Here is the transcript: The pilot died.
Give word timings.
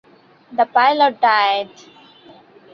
The 0.51 0.65
pilot 0.65 1.21
died. 1.21 1.69